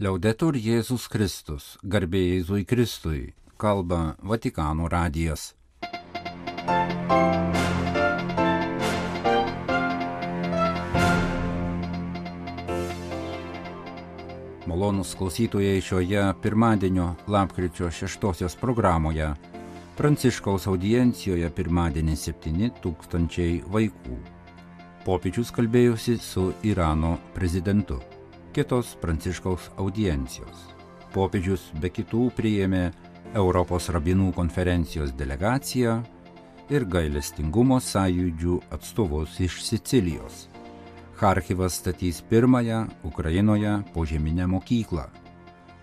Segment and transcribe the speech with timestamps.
[0.00, 5.50] Liaudetur Jėzus Kristus, garbė Jėzui Kristui, kalba Vatikano radijas.
[14.64, 19.26] Malonus klausytojai šioje pirmadienio lapkričio 6 programoje
[19.98, 24.16] Pranciškaus audiencijoje pirmadienį 7 tūkstančiai vaikų.
[25.04, 28.00] Popiežius kalbėjusi su Irano prezidentu.
[28.52, 30.66] Kitos Pranciškaus audiencijos.
[31.14, 32.90] Popiežius be kitų priėmė
[33.34, 36.00] Europos rabinų konferencijos delegaciją
[36.70, 40.48] ir gailestingumo sąjūdžių atstovus iš Sicilijos.
[41.22, 45.06] Harkivas statys pirmąją Ukrainoje požeminę mokyklą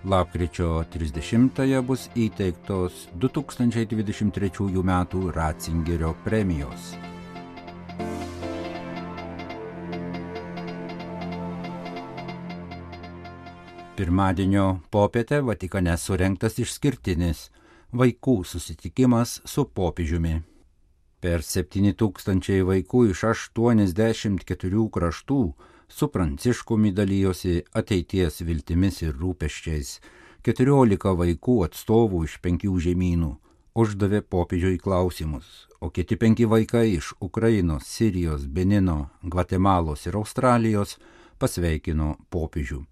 [0.06, 4.52] Lapkričio 30-ąją bus įteiktos 2023
[4.84, 4.92] m.
[5.34, 6.96] Ratzingerio premijos.
[13.98, 17.40] Pirmadienio popietę Vatikane surinktas išskirtinis
[17.98, 20.34] vaikų susitikimas su popiežiumi.
[21.18, 25.38] Per 7000 vaikų iš 84 kraštų
[25.90, 29.96] su Pranciškumi dalyjosi ateities viltimis ir rūpeščiais.
[30.46, 33.32] Keturiolika vaikų atstovų iš penkių žemynų
[33.74, 41.00] uždavė popiežiui klausimus, o kiti penki vaikai iš Ukrainos, Sirijos, Benino, Gvatemalos ir Australijos
[41.42, 42.84] pasveikino popiežių.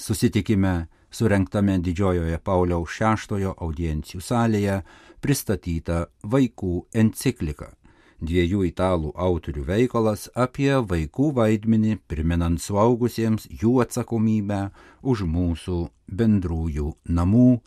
[0.00, 4.78] Susitikime surenktame didžiojoje Pauliaus VI audiencijų salėje
[5.20, 7.74] pristatyta vaikų enciklika
[8.20, 14.60] dviejų italų autorių veikalas apie vaikų vaidmenį, priminant suaugusiems jų atsakomybę
[15.02, 17.60] už mūsų bendrųjų namų,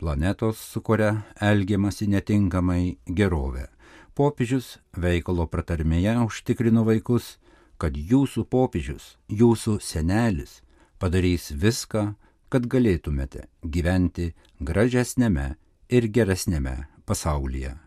[0.00, 3.68] planetos, su kuria elgiamasi netinkamai gerovę.
[4.14, 7.38] Popiežius veikalo pratarmėje užtikrino vaikus,
[7.78, 10.60] kad jūsų popiežius, jūsų senelis
[11.00, 12.14] padarys viską,
[12.52, 15.54] kad galėtumėte gyventi gražesnėme
[15.88, 16.76] ir geresnėme
[17.08, 17.78] pasaulyje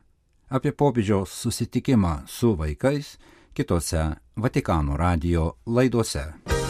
[0.53, 3.17] apie popiežiaus susitikimą su vaikais
[3.53, 4.03] kitose
[4.35, 6.62] Vatikano radio laidose.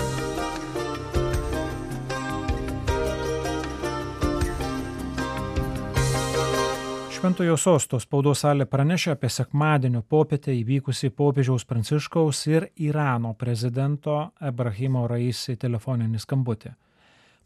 [7.23, 15.05] Šventojo sosto spaudos salė pranešė apie sekmadienio popietę įvykusi popiežiaus Pranciškaus ir Irano prezidento Ebrahimo
[15.07, 16.73] Raisi telefoninį skambutį.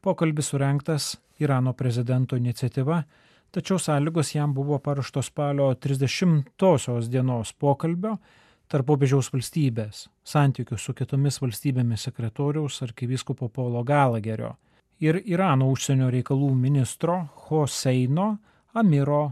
[0.02, 1.12] Pokalbis surenktas
[1.46, 3.04] Irano prezidento iniciatyva
[3.54, 8.18] tačiau sąlygos jam buvo paruoštos spalio 30 dienos pokalbio
[8.68, 14.56] tarp popiežiaus valstybės, santykių su kitomis valstybėmis sekretoriaus arkivyskupo Paulo Galagerio
[14.98, 18.40] ir Irano užsienio reikalų ministro Hoseino
[18.74, 19.28] Amiro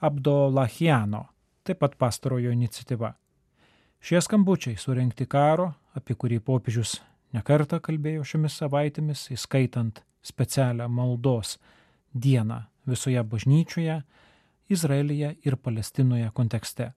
[0.00, 1.26] Abdollahiano,
[1.64, 3.12] taip pat pastarojo iniciatyva.
[4.00, 6.94] Šie skambučiai surenkti karo, apie kurį popiežius
[7.36, 11.58] nekartą kalbėjo šiomis savaitėmis, įskaitant specialią maldos
[12.14, 14.00] dieną visoje bažnyčioje,
[14.70, 16.92] Izraelyje ir Palestinoje kontekste.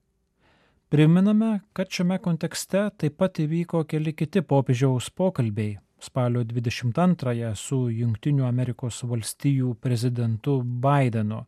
[0.88, 8.46] Priminame, kad šiame kontekste taip pat įvyko keli kiti popiežiaus pokalbiai spalio 22-ąją su Junktinių
[8.46, 11.44] Amerikos valstijų prezidentu Bidenu,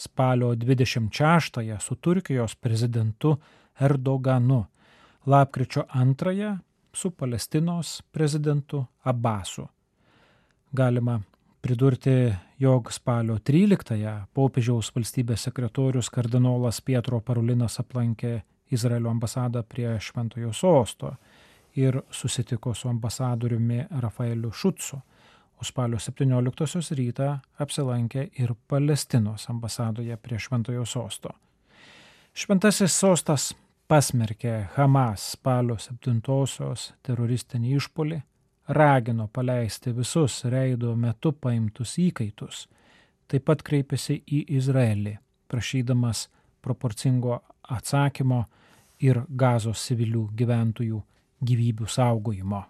[0.00, 3.36] spalio 26-ąją su Turkijos prezidentu
[3.80, 4.64] Erdoganu,
[5.26, 6.58] lapkričio 2-ąją
[6.92, 9.68] su Palestinos prezidentu Abbasu.
[10.72, 11.20] Galima
[11.60, 12.10] pridurti,
[12.58, 18.40] jog spalio 13-ąją popiežiaus valstybės sekretorius kardinolas Pietro Parulinas aplankė
[18.70, 21.14] Izraelio ambasadą prie Šventojo sosto
[21.76, 25.00] ir susitiko su ambasadoriumi Rafaeliu Šutsu,
[25.60, 31.34] o spalio 17-osios rytą apsilankė ir Palestinos ambasadoje prie Šventojo sosto.
[32.34, 33.50] Šventasis sostas
[33.90, 38.20] pasmerkė Hamas spalio 7-osios teroristinį išpolį
[38.70, 42.68] ragino paleisti visus reido metu paimtus įkaitus,
[43.26, 45.16] taip pat kreipėsi į Izraelį,
[45.50, 46.28] prašydamas
[46.62, 47.40] proporcingo
[47.70, 48.44] atsakymo
[49.02, 51.02] ir gazos civilių gyventojų
[51.42, 52.64] gyvybių saugojimo.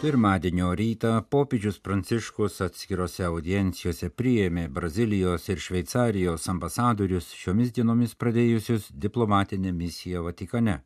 [0.00, 9.74] Pirmadienio rytą popiežius Pranciškus atskirose audiencijose priėmė Brazilijos ir Šveicarijos ambasadorius šiomis dienomis pradėjusius diplomatinę
[9.76, 10.78] misiją Vatikane.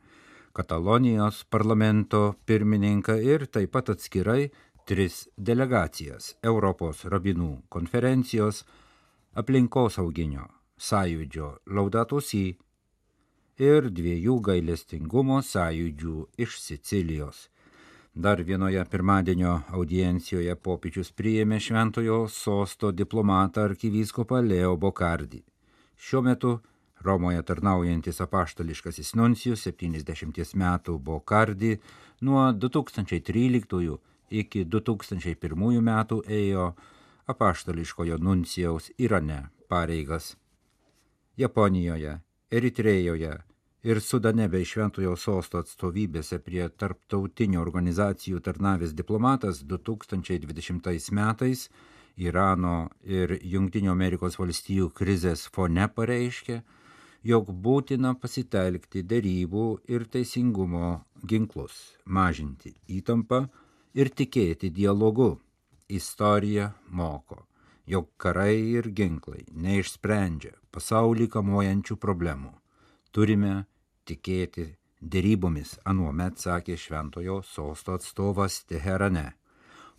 [0.52, 4.50] Katalonijos parlamento pirmininką ir taip pat atskirai
[4.82, 8.64] tris delegacijas Europos rabinų konferencijos,
[9.38, 10.50] aplinkosauginio
[10.90, 12.44] sąjūdžio Laudatusį
[13.62, 17.48] ir dviejų gailestingumo sąjūdžių iš Sicilijos.
[18.14, 25.40] Dar vienoje pirmadienio audiencijoje popiečius priėmė šventojo sosto diplomatą arkivyskopą Leo Bokardį.
[25.98, 26.52] Šiuo metu
[27.02, 31.72] Romoje tarnaujantis apaštališkasis nuncijus 70 metų Bokardi
[32.22, 33.98] nuo 2013
[34.30, 36.68] iki 2001 metų ėjo
[37.34, 40.36] apaštališkojo nuncijaus Irane pareigas.
[41.36, 42.20] Japonijoje,
[42.50, 43.34] Eritrėjoje
[43.84, 51.68] ir Sudane bei Šventojo sosto atstovybėse prie tarptautinių organizacijų tarnavęs diplomatas 2020 metais
[52.16, 56.60] Irano ir Junktinių Amerikos valstijų krizės fone pareiškė,
[57.26, 61.74] jog būtina pasitelkti dėrybų ir teisingumo ginklus,
[62.06, 63.44] mažinti įtampą
[63.94, 65.34] ir tikėti dialogu.
[65.88, 67.42] Istorija moko,
[67.84, 72.54] jog karai ir ginklai neišsprendžia pasaulį kamuojančių problemų.
[73.12, 73.66] Turime
[74.08, 74.70] tikėti
[75.00, 79.32] dėrybomis, anuomet sakė šventojo sosto atstovas Teherane.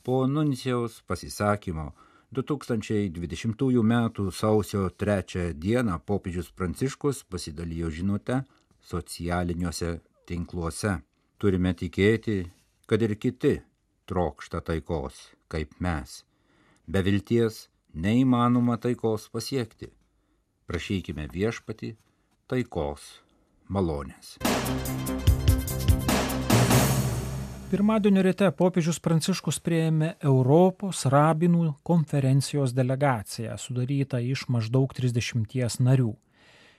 [0.03, 1.91] Po nuncijaus pasisakymo
[2.35, 4.31] 2020 m.
[4.31, 5.83] sausio 3 d.
[6.05, 8.43] popiežius Pranciškus pasidalijo žinutę
[8.81, 10.99] socialiniuose tinkluose.
[11.37, 12.45] Turime tikėti,
[12.87, 13.59] kad ir kiti
[14.05, 16.23] trokšta taikos, kaip mes.
[16.87, 19.89] Be vilties neįmanoma taikos pasiekti.
[20.65, 21.95] Prašykime viešpati
[22.49, 23.24] taikos
[23.69, 24.35] malonės.
[27.71, 36.13] Pirmadienio ryte popiežius Pranciškus prieėmė Europos rabinų konferencijos delegaciją, sudarytą iš maždaug 30 narių.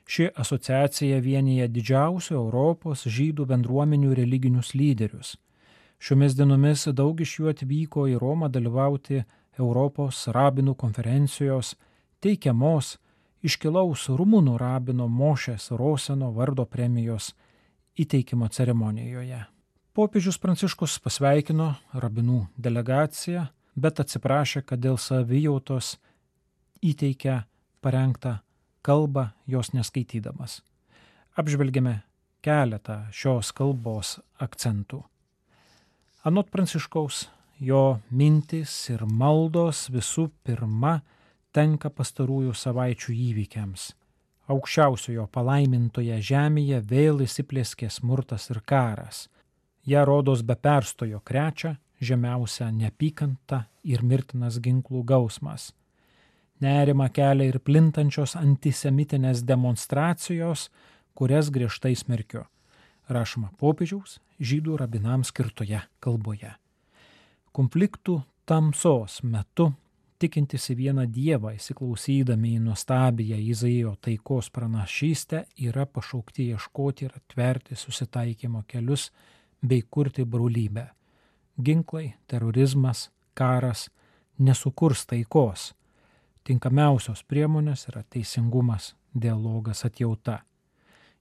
[0.07, 5.35] Ši asociacija vienyje didžiausių Europos žydų bendruomenių religinius lyderius.
[5.99, 9.25] Šiomis dienomis daug iš jų atvyko į Romą dalyvauti
[9.59, 11.75] Europos rabinų konferencijos
[12.23, 12.97] teikiamos
[13.47, 17.33] iškilaus rumunų rabino Mošės Roseno vardo premijos
[17.97, 19.45] įteikimo ceremonijoje.
[19.97, 23.47] Popiežius Pranciškus pasveikino rabinų delegaciją,
[23.77, 25.95] bet atsiprašė, kad dėl savijautos
[26.85, 27.39] įteikė
[27.81, 28.39] parengtą
[28.85, 30.61] kalbą jos neskaitydamas.
[31.37, 32.03] Apžvelgėme
[32.45, 35.01] keletą šios kalbos akcentų.
[36.27, 37.27] Anot Pranciškaus,
[37.59, 41.01] jo mintis ir maldos visų pirma
[41.57, 43.89] tenka pastarųjų savaičių įvykiams.
[44.53, 49.25] Aukščiausiojo palaimintoje žemėje vėl įsiplėskė smurtas ir karas
[49.87, 55.71] ją rodos be perstojo krečia žemiausia neapykanta ir mirtinas ginklų gausmas.
[56.61, 60.71] Nerima kelia ir plintančios antisemitinės demonstracijos,
[61.15, 62.47] kurias griežtai smerkiu.
[63.09, 66.53] Rašoma popiežiaus žydų rabinams skirtoje kalboje.
[67.53, 69.71] Konfliktų tamsos metu
[70.19, 77.77] tikintis į vieną Dievą, įsiklausydami į nuostabiją Izaijo taikos pranašystę, yra pašaukti ieškoti ir atverti
[77.77, 79.11] susitaikymo kelius
[79.63, 80.89] bei kurti brolybę.
[81.63, 83.89] Ginklai, terorizmas, karas
[84.39, 85.73] nesukurs taikos.
[86.47, 90.43] Tinkamiausios priemonės yra teisingumas, dialogas, atjauta.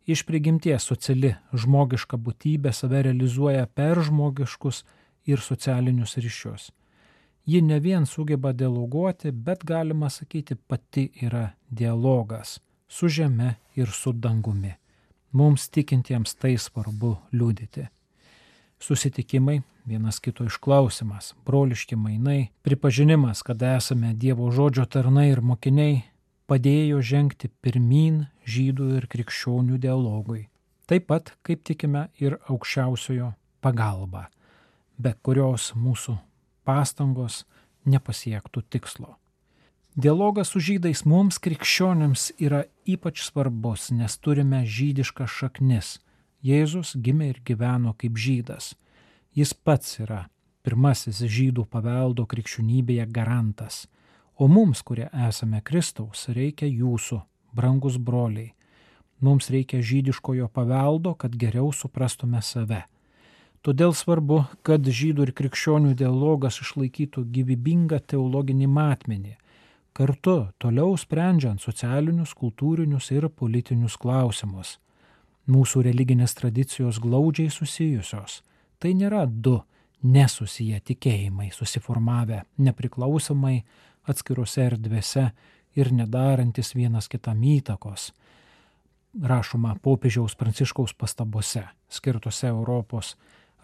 [0.06, 4.84] Iš prigimties sociali žmogiška būtybė save realizuoja per žmogiškus
[5.26, 6.70] ir socialinius ryšius.
[7.46, 14.14] Ji ne vien sugeba dialoguoti, bet galima sakyti pati yra dialogas su žeme ir su
[14.14, 14.74] dangumi.
[15.32, 17.90] Mums tikintiems tai svarbu liūdyti
[18.80, 26.04] susitikimai, vienas kito išklausimas, broliški mainai, pripažinimas, kad esame Dievo žodžio tarnai ir mokiniai,
[26.50, 30.46] padėjo žengti pirmin žydų ir krikščionių dialogui.
[30.86, 33.32] Taip pat, kaip tikime, ir aukščiausiojo
[33.66, 34.28] pagalba,
[35.02, 36.20] be kurios mūsų
[36.66, 37.44] pastangos
[37.86, 39.16] nepasiektų tikslo.
[39.96, 46.00] Dialogas su žydais mums krikščionims yra ypač svarbus, nes turime žydiškas šaknis
[46.46, 48.76] Jėzus gimė ir gyveno kaip žydas.
[49.34, 50.28] Jis pats yra
[50.66, 53.86] pirmasis žydų paveldo krikščionybėje garantas.
[54.38, 57.22] O mums, kurie esame Kristaus, reikia jūsų,
[57.56, 58.52] brangus broliai.
[59.26, 62.84] Mums reikia žydiškojo paveldo, kad geriau suprastume save.
[63.66, 69.32] Todėl svarbu, kad žydų ir krikščionių dialogas išlaikytų gyvybingą teologinį matmenį,
[69.98, 74.76] kartu toliau sprendžiant socialinius, kultūrinius ir politinius klausimus.
[75.50, 78.44] Mūsų religinės tradicijos glaudžiai susijusios.
[78.78, 79.56] Tai nėra du
[80.06, 83.64] nesusiję tikėjimai susiformavę nepriklausomai
[84.06, 85.32] atskiruose erdvėse
[85.74, 88.12] ir nedarantis vienas kitam įtakos.
[89.16, 93.16] Rašoma popiežiaus pranciškaus pastabose, skirtose Europos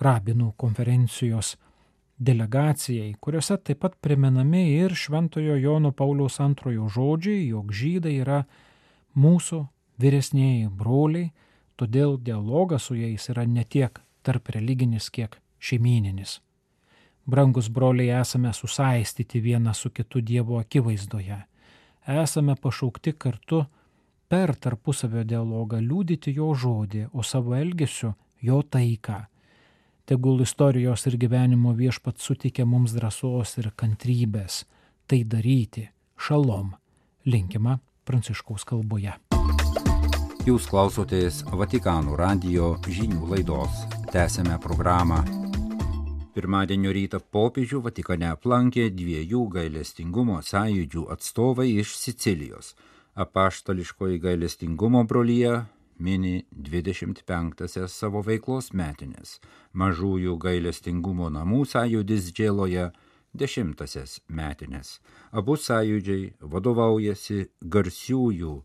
[0.02, 1.56] rabinų konferencijos
[2.22, 8.44] delegacijai, kuriuose taip pat primenami ir Šventojo Jono Pauliaus antrojo žodžiai, jog žydai yra
[9.18, 9.64] mūsų
[10.02, 11.32] vyresnėjai broliai,
[11.82, 16.36] Todėl dialogas su jais yra ne tiek tarp religinis, kiek šeimininis.
[17.26, 21.40] Brangus broliai esame susaistyti vienas su kitu Dievo akivaizdoje.
[22.06, 23.64] Esame pašaukti kartu
[24.30, 28.14] per tarpusavio dialogą liūdyti jo žodį, o savo elgesiu
[28.46, 29.18] jo taiką.
[30.06, 34.64] Tegul istorijos ir gyvenimo viešpat suteikia mums drąsos ir kantrybės
[35.08, 35.90] tai daryti.
[36.22, 36.74] Šalom.
[37.26, 39.14] Linkima Pranciškaus kalboje.
[40.42, 43.84] Jūs klausotės Vatikanų radio žinių laidos.
[44.14, 45.22] Tęsėme programą.
[46.34, 52.72] Pirmadienio rytą popiežių Vatikane aplankė dviejų gailestingumo sąjūdžių atstovai iš Sicilijos.
[53.20, 55.58] Apaštališkoji gailestingumo brolyje
[56.02, 59.38] mini 25-asias savo veiklos metinės.
[59.78, 62.90] Mažųjų gailestingumo namų sąjūdis džėloje
[63.38, 65.00] 10-asias metinės.
[65.32, 68.56] Abu sąjūdžiai vadovaujasi garsiųjų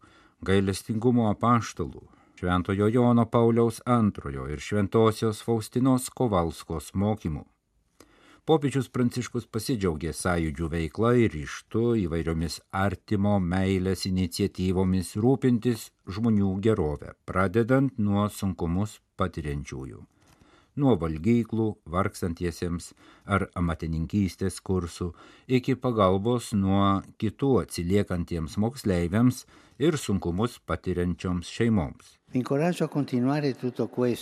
[0.47, 7.47] gailestingumo apaštalų Šventojo Jono Pauliaus II ir Šventosios Faustinos Kovalskos mokymų.
[8.47, 17.99] Popiežius Pranciškus pasidžiaugė sąjūdžių veikla ir ryštu įvairiomis artimo meilės iniciatyvomis rūpintis žmonių gerovę, pradedant
[17.99, 20.05] nuo sunkumus patiriančiųjų
[20.77, 22.91] nuo valgyklų vargstantiesiems
[23.37, 25.11] ar amatininkystės kursų
[25.59, 29.45] iki pagalbos nuo kitų atsiliekantiems moksleiviams
[29.83, 32.17] ir sunkumus patiriančioms šeimoms.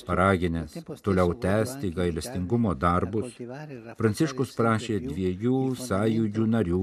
[0.07, 3.39] Paraginęs toliau tęsti gailestingumo darbus,
[4.01, 6.83] Pranciškus prašė dviejų sąjūdžių narių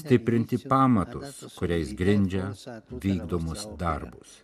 [0.00, 2.52] stiprinti pamatus, kuriais grindžia
[2.90, 4.40] vykdomus darbus.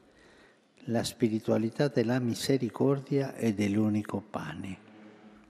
[0.88, 4.76] La spiritualità della misericordia e dell'unico pane.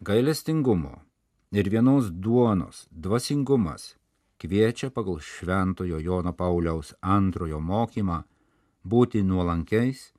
[0.01, 0.95] Gailestingumo
[1.53, 3.97] ir vienos duonos dvasingumas
[4.39, 8.23] kviečia pagal Šventojo Jono Pauliaus antrojo mokymą
[8.85, 10.13] būti nuolankiais,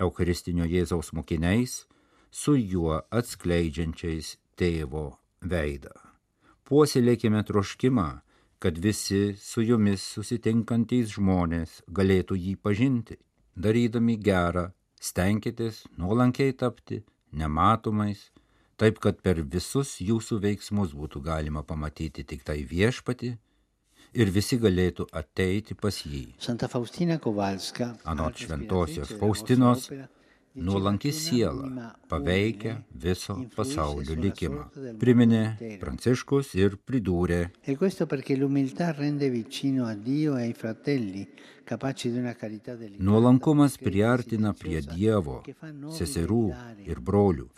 [0.00, 1.84] Eucharistinio Jėzaus mokiniais,
[2.30, 5.94] su juo atskleidžiančiais tėvo veidą.
[6.68, 8.08] Puoselėkime troškimą,
[8.58, 13.16] kad visi su jumis susitinkantys žmonės galėtų jį pažinti
[13.56, 14.68] darydami gerą,
[15.00, 17.02] stenkitės nuolankiai tapti
[17.32, 18.28] nematomais,
[18.78, 23.34] taip kad per visus jūsų veiksmus būtų galima pamatyti tik tai viešpati
[24.14, 26.24] ir visi galėtų ateiti pas jį.
[28.12, 29.88] Anot šventosios Faustinos,
[30.54, 34.64] nuolanki siela paveikia viso pasaulio likimą.
[35.00, 35.42] Priminė
[35.80, 37.40] Pranciškus ir pridūrė.
[37.68, 37.76] E
[42.98, 45.42] Nuolankumas priartina prie Dievo,
[45.98, 46.46] seserų
[46.88, 47.50] ir brolių,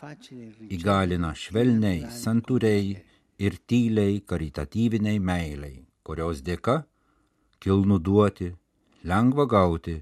[0.77, 2.97] įgalina švelniai, santūriai
[3.39, 5.79] ir tyliai karitatyviniai meiliai,
[6.11, 6.81] kurios dėka
[7.63, 8.49] kilnu duoti,
[9.07, 10.01] lengva gauti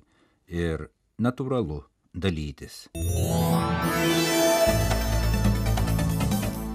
[0.48, 0.86] ir
[1.20, 1.82] natūralu
[2.14, 2.86] dalytis.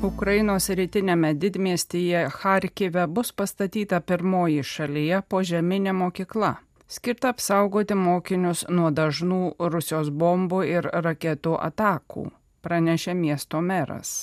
[0.03, 6.51] Ukrainos rytinėme didmiestyje Harkive bus pastatyta pirmoji šalyje požeminė mokykla,
[6.97, 9.41] skirta apsaugoti mokinius nuo dažnų
[9.73, 12.27] Rusijos bombų ir raketų atakų,
[12.61, 14.13] pranešė miesto meras.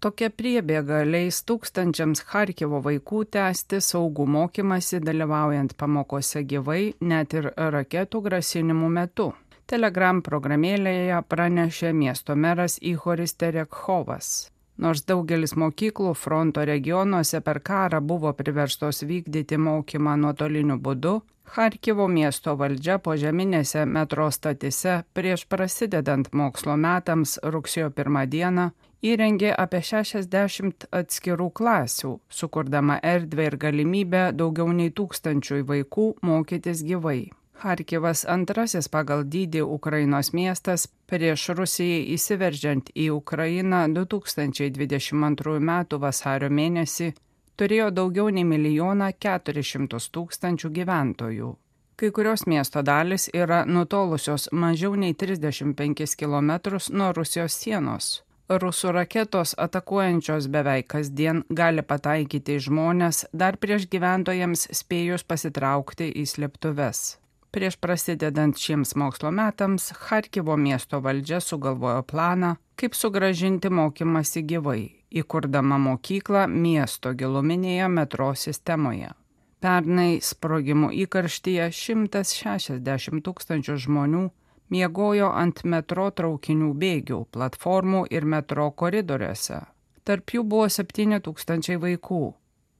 [0.00, 8.20] Tokia priebėga leis tūkstančiams Harkivo vaikų tęsti saugų mokymasi dalyvaujant pamokose gyvai net ir raketų
[8.26, 9.30] grasinimų metu.
[9.66, 14.28] Telegram programėlėje pranešė miesto meras Ihoris Terekhovas.
[14.76, 21.20] Nors daugelis mokyklų fronto regionuose per karą buvo priverstos vykdyti mokymą nuotoliniu būdu,
[21.56, 28.64] Harkivo miesto valdžia požeminėse metro statise prieš prasidedant mokslo metams rugsėjo pirmą dieną
[29.02, 37.30] įrengė apie 60 atskirų klasių, sukurdama erdvę ir galimybę daugiau nei tūkstančiui vaikų mokytis gyvai.
[37.56, 45.72] Harkivas antrasis pagal dydį Ukrainos miestas prieš Rusijai įsiveržiant į Ukrainą 2022 m.
[46.00, 47.14] vasario mėnesį
[47.56, 51.54] turėjo daugiau nei milijoną 400 tūkstančių gyventojų.
[51.96, 56.52] Kai kurios miesto dalis yra nutolusios mažiau nei 35 km
[56.92, 58.25] nuo Rusijos sienos.
[58.46, 67.16] Rusų raketos atakuojančios beveik kasdien gali pataikyti žmonės dar prieš gyventojams spėjus pasitraukti į slėptuves.
[67.50, 75.80] Prieš prasidedant šiems mokslo metams, Harkivo miesto valdžia sugalvojo planą, kaip sugražinti mokymasi gyvai, įkurdama
[75.82, 79.10] mokyklą miesto giluminėje metro sistemoje.
[79.58, 84.26] Pernai sprogimų įkarštyje 160 tūkstančių žmonių
[84.70, 89.62] miegojo ant metro traukinių bėgių, platformų ir metro koridoriuose.
[90.06, 92.24] Tarp jų buvo 7 tūkstančiai vaikų.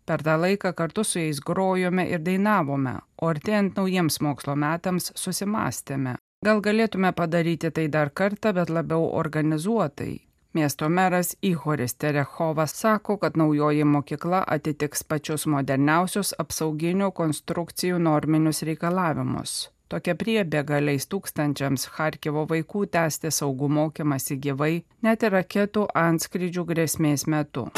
[0.06, 6.14] Per tą laiką kartu su jais grojome ir dainavome, o artėjant naujiems mokslo metams susimastėme.
[6.46, 10.12] Gal galėtume padaryti tai dar kartą, bet labiau organizuotai.
[10.56, 19.56] Miesto meras Ihoris Terechovas sako, kad naujoji mokykla atitiks pačius moderniausius apsauginių konstrukcijų norminius reikalavimus.
[19.86, 27.26] Tokia priebėga leis tūkstančiams Harkivo vaikų tęsti saugų mokymasi gyvai, net ir raketų antskrydžių grėsmės
[27.30, 27.68] metu.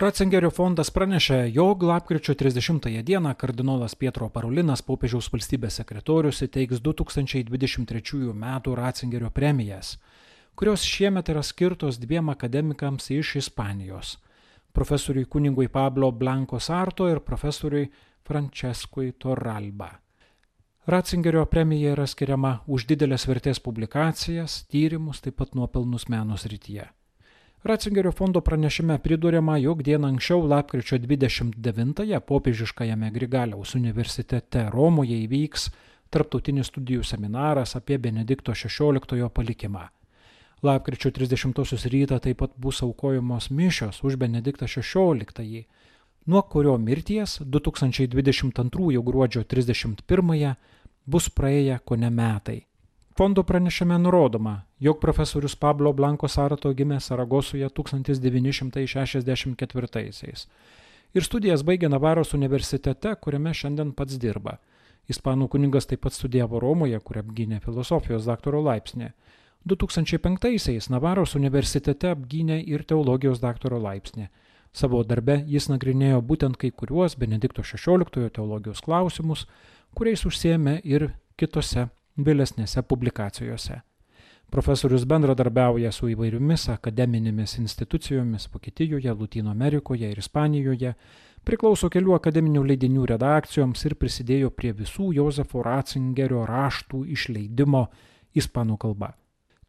[0.00, 8.32] Ratzingerio fondas pranešė, jog lapkričio 30 dieną kardinolas Pietro Parolinas, popiežiaus valstybės sekretorius, įteiks 2023
[8.32, 8.48] m.
[8.80, 9.98] Ratzingerio premijas,
[10.56, 14.16] kurios šiemet yra skirtos dviem akademikams iš Ispanijos-
[14.76, 17.90] profesoriui kunigui Pablo Blanco Sarto ir profesoriui
[18.26, 19.90] Franceskui Torralba.
[20.86, 26.86] Ratzingerio premija yra skiriama už didelės vertės publikacijas, tyrimus, taip pat nuopelnus menos rytyje.
[27.66, 35.70] Ratzingerio fondo pranešime priduriama, jog dieną anksčiau lapkričio 29-ąją popiežiškajame Grigaliaus universitete Romoje įvyks
[36.10, 39.88] tarptautinis studijų seminaras apie Benedikto XVI palikimą.
[40.62, 45.66] Lapkričio 30 rytą taip pat bus aukojamos mišios už Benediktą XVI,
[46.26, 50.54] nuo kurio mirties 2022 gruodžio 31
[51.06, 52.66] bus praėję ko ne metai.
[53.16, 60.46] Fondo pranešime nurodoma, jog profesorius Pablo Blanko Sarato gimė Saragosoje 1964
[61.14, 64.58] ir studijas baigė Navaros universitete, kuriame šiandien pats dirba.
[65.08, 69.10] Ispanų kuningas taip pat studijavo Romoje, kur apgynė filosofijos daktaro laipsnį.
[69.66, 74.28] 2005-aisiais Navaros universitete apgynė ir teologijos daktaro laipsnį.
[74.76, 79.48] Savo darbe jis nagrinėjo būtent kai kuriuos Benedikto XVI teologijos klausimus,
[79.96, 81.88] kuriais užsiemė ir kitose
[82.20, 83.80] vėlesnėse publikacijose.
[84.52, 90.92] Profesorius bendradarbiauja su įvairiomis akademinėmis institucijomis Vokietijoje, Latino Amerikoje ir Ispanijoje,
[91.48, 97.88] priklauso kelių akademinių leidinių redakcijoms ir prisidėjo prie visų Josefo Ratzingerio raštų išleidimo
[98.36, 99.16] ispanų kalba.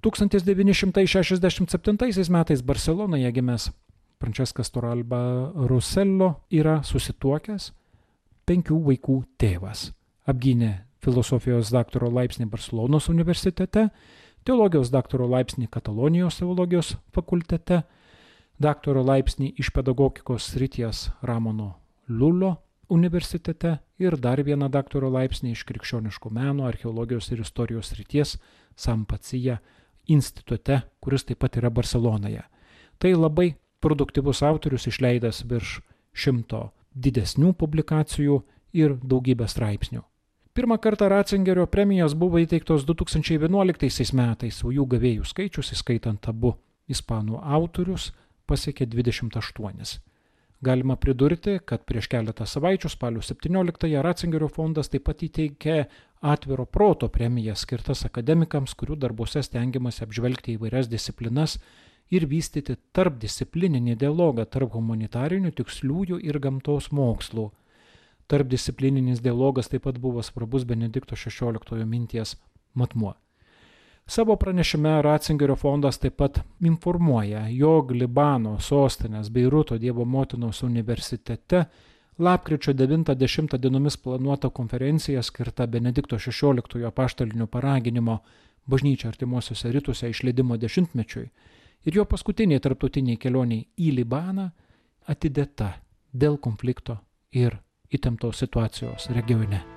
[0.04, 3.72] 1967 metais Barcelonoje gimęs
[4.22, 7.72] Franceskas Toralba Rusello yra susituokęs
[8.48, 9.92] penkių vaikų tėvas.
[10.28, 10.72] Apgynė
[11.04, 13.90] filosofijos daktaro laipsnį Barcelonos universitete,
[14.48, 17.84] teologijos daktaro laipsnį Katalonijos teologijos fakultete,
[18.58, 21.76] daktaro laipsnį iš pedagogikos srities Ramono
[22.10, 22.56] Lullo
[22.90, 28.38] universitete ir dar vieną daktaro laipsnį iš krikščioniško meno, archeologijos ir istorijos srities
[28.76, 29.58] Sampacija
[30.08, 32.44] institute, kuris taip pat yra Barcelonoje.
[32.98, 33.52] Tai labai
[33.84, 35.80] produktyvus autorius išleidęs virš
[36.18, 38.42] šimto didesnių publikacijų
[38.74, 40.02] ir daugybę straipsnių.
[40.58, 46.56] Pirmą kartą Ratzingerio premijos buvo įteiktos 2011 metais, o jų gavėjų skaičius, įskaitant abu
[46.90, 48.10] ispanų autorius,
[48.50, 50.00] pasiekė 28.
[50.66, 55.84] Galima pridurti, kad prieš keletą savaičių, spalio 17-ąją, Ratzingerio fondas taip pat įteikė
[56.26, 61.60] atviro proto premiją skirtas akademikams, kurių darbuose stengiamasi apžvelgti įvairias disciplinas
[62.12, 67.50] ir vystyti tarpdisciplininį dialogą tarp humanitarinių, tiksliųjų ir gamtos mokslų.
[68.28, 72.36] Tarpdisciplininis dialogas taip pat buvo svarbus Benedikto XVI minties
[72.74, 73.16] matmuo.
[74.08, 81.66] Savo pranešime Ratzingerio fondas taip pat informuoja, jog Libano sostinės Beiruto Dievo motinos universitete
[82.18, 88.18] lapkričio 90 dienomis planuota konferencija skirta Benedikto XVI apaštalinio paraginimo
[88.66, 91.28] bažnyčia artimuosiuose rytuose išleidimo dešimtmečiui
[91.86, 94.50] ir jo paskutiniai tarptautiniai kelioniai į Libaną
[95.08, 95.72] atidėta
[96.14, 97.00] dėl konflikto
[97.32, 97.60] ir
[97.94, 99.77] įtemptos situacijos regione.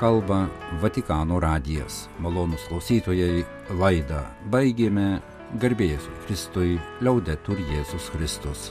[0.00, 0.48] Kalba
[0.80, 2.08] Vatikano radijas.
[2.24, 3.44] Malonus klausytojai
[3.76, 5.20] laidą baigėme
[5.60, 8.70] garbėjus Kristui, liaudetur Jėzus Kristus.